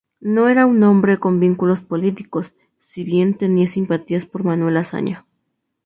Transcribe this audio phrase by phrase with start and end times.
[0.19, 5.27] No era un hombre con vínculos políticos, si bien tenía simpatías por Manuel Azaña.